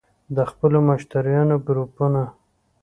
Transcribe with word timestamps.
-د 0.35 0.37
خپلو 0.51 0.77
مشتریانو 0.89 1.55
ګروپونه 1.67 2.23